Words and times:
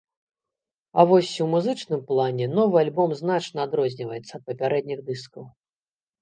А 1.01 1.03
вось 1.09 1.33
у 1.43 1.45
музычным 1.51 2.01
плане 2.07 2.47
новы 2.55 2.75
альбом 2.83 3.13
значна 3.21 3.67
адрозніваецца 3.69 4.33
ад 4.41 4.49
папярэдніх 4.49 4.99
дыскаў. 5.13 5.43